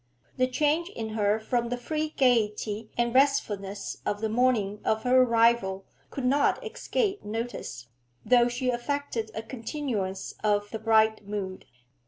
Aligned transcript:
The 0.37 0.47
change 0.47 0.89
in 0.89 1.09
her 1.09 1.39
from 1.39 1.69
the 1.69 1.77
free 1.77 2.09
gaiety 2.17 2.89
and 2.97 3.13
restfulness 3.13 3.97
of 4.03 4.19
the 4.19 4.29
morning 4.29 4.81
of 4.83 5.03
her 5.03 5.21
arrival 5.21 5.85
could 6.09 6.25
not 6.25 6.57
escape 6.65 7.23
notice, 7.23 7.85
though 8.25 8.47
she 8.47 8.71
affected 8.71 9.29
a 9.35 9.43
continuance 9.43 10.33
of 10.43 10.71
the 10.71 10.79
bright 10.79 11.27
mood. 11.27 11.65